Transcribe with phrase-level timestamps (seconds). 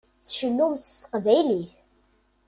[0.23, 1.73] Tcennumt s teqbaylit.